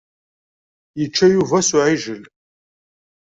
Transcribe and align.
Yečča 0.99 1.27
Yuba 1.33 1.59
s 1.67 1.71
uɛijel. 1.75 2.23